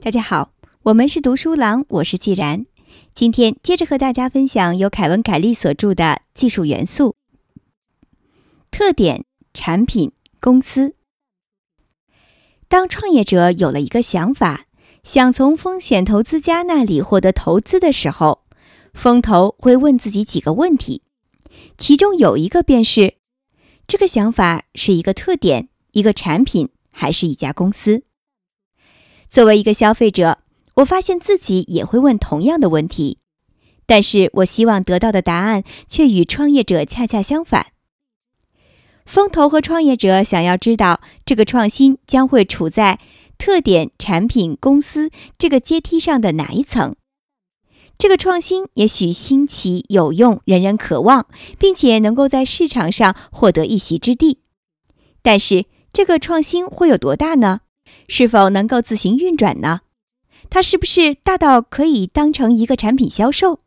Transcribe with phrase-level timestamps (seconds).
[0.00, 2.66] 大家好，我们是读书郎，我是既然。
[3.14, 6.04] 今天接着和大家分享由凯文·凯利所著的
[6.34, 7.14] 《技术元素：
[8.70, 10.88] 特点、产品、公司》。
[12.68, 14.66] 当创业者有了一个想法，
[15.04, 18.42] 想从风险投资家那里获得投资的时候，
[18.92, 21.02] 风投会问自己几个问题，
[21.78, 23.14] 其中有一个便是：
[23.92, 28.04] 这个想法是一个特点、一个产品，还是一家公司？
[29.28, 30.38] 作为一个消费者。
[30.76, 33.18] 我发现自己也会问同样的问题，
[33.84, 37.66] 但是我希望得到的答案却与创业者恰恰相反。
[39.04, 42.98] 风投和创业者想要知道这个创新将会处在
[43.36, 46.96] 特点、产品、公司这个阶梯上的哪一层。
[48.02, 54.40] 这个创新也许新奇有用，人人渴望，并且能够在市场上获得一席之地。
[55.22, 57.60] 但是，这个创新会有多大呢？
[58.08, 59.82] 是否能够自行运转呢？
[60.50, 63.60] 它是不是大到可以当成一个产品销售，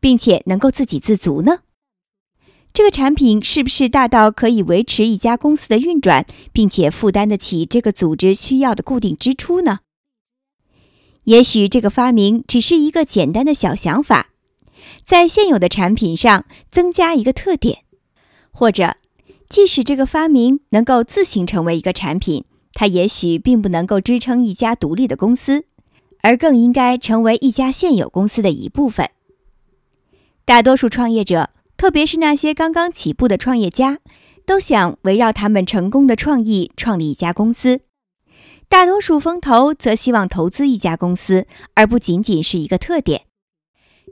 [0.00, 1.58] 并且能够自给自足呢？
[2.72, 9.80] 这个产品是不是大到可以维持一家公司的运转，并且负担得起这个组织需要的固定支出呢？
[11.28, 14.30] 也许这个发明只是一个简单的小想法，
[15.04, 17.80] 在现有的产品上增加一个特点，
[18.50, 18.96] 或者，
[19.46, 25.66] 即使这个发明能够自行成为一个产品，它也许并不能够支撑一家独立的公司。
[26.20, 29.08] 而更应该成为一家现有公司的一部分。
[30.44, 33.98] 大多数创业者，特别是那些刚刚起步的创业家，
[34.44, 37.82] 都想围绕他们成功的创意创立一家公司。
[38.68, 43.22] 大多数风投则希望投资一家公司，而不仅仅是一个特点。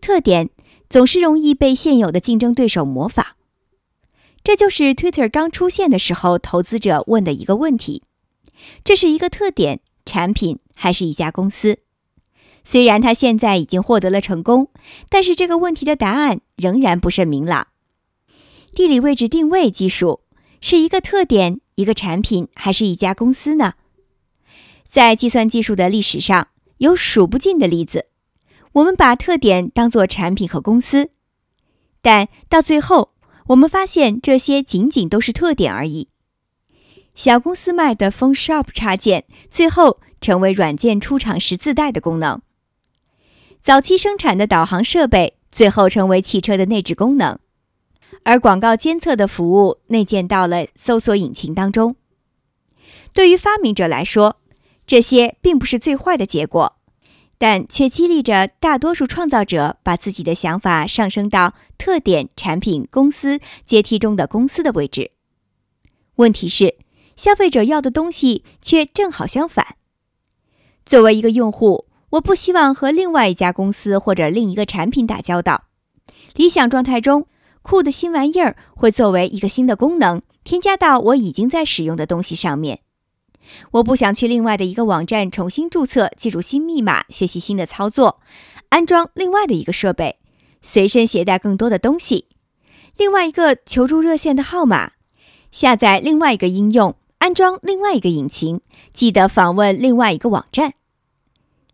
[0.00, 0.50] 特点
[0.88, 3.26] 总是容易被现有的竞争对手模仿。
[4.44, 8.04] 这就是 Twitter 刚出现的时候，投资者问的一个问题：
[8.84, 11.78] 这是一个特点、产品，还是一家公司？
[12.64, 14.70] 虽然他现在已经获得了成功，
[15.08, 17.66] 但是这个问题的答案仍然不甚明朗。
[18.72, 20.20] 地理位置定位技术
[20.60, 23.74] 是一个特点、一个产品，还是一家公司呢？
[24.94, 28.06] 在计算技术的历史上，有数不尽的例子，
[28.74, 31.10] 我们把特点当作产品和公司，
[32.00, 33.10] 但到最后，
[33.48, 36.10] 我们发现这些仅仅都是特点而已。
[37.16, 42.40] 小公司卖的 Phone Shop 插件，最后成为软件出厂时自带的功能。
[43.60, 47.40] 早期生产的导航设备，最后成为汽车的内置功能，
[48.22, 51.96] 而广告监测的服务内建到了搜索引擎当中。
[53.12, 54.36] 对于发明者来说，
[54.86, 56.76] 这些并不是最坏的结果，
[57.38, 65.10] 但却激励着大多数创造者把自己的想法上升到特点、产品、公司阶梯中的公司的位置。
[66.16, 66.76] 问题是，
[67.16, 69.76] 消费者要的东西却正好相反。
[70.84, 71.86] 作为一个用户。
[72.14, 75.64] 我不希望和另外一家公司或者另一个产品打交道。
[76.36, 77.26] 理想状态中，
[77.60, 82.82] 酷的新玩意儿会作为一个新的功能添加到我已经在使用的东西上面。
[83.72, 88.20] 我不想去另外的一个网站重新注册、记住新密码、学习新的操作、
[88.70, 90.18] 安装另外的一个设备、
[90.62, 92.26] 随身携带更多的东西、
[92.96, 94.92] 另外一个求助热线的号码、
[95.50, 98.60] 下载另外一个应用、安装另外一个引擎、
[98.92, 100.74] 记得访问另外一个网站。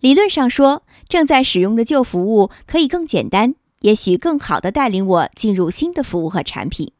[0.00, 6.92] 理论上说，正在使用的旧服务可以更简单，也许更好的带领我进入新的服务和产品。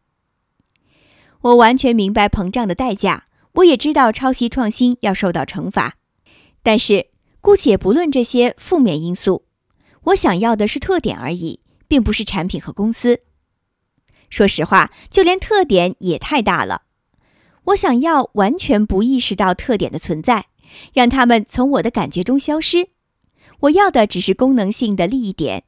[1.42, 3.26] 我完全明白膨胀的代价，
[3.58, 5.96] 我也知道抄袭创新要受到惩罚。
[6.62, 7.08] 但是，
[7.40, 9.44] 姑且不论这些负面因素，
[10.04, 13.20] 我想要的是特点而已，并不是产品和公司。
[14.30, 16.82] 说实话，就连特点也太大了。
[17.64, 20.46] 我想要完全不意识到特点的存在。
[20.92, 22.90] 让他们从我的感觉中消失。
[23.60, 25.64] 我要的只是功能性的利益点，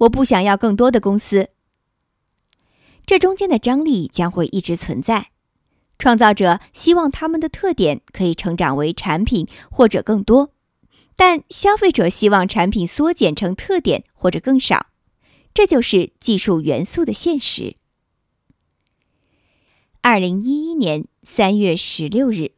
[0.00, 1.48] 我不想要更多的公司。
[3.06, 5.30] 这中间的张力将会一直存在。
[6.04, 10.52] 创造者希望他们的特点可以成长为产品或者更多，
[11.16, 14.88] 但消费者希望产品缩减成特点或者更少。
[15.54, 17.76] 这就是技术元素的现实。
[20.02, 22.52] 二零一一年三月十六日。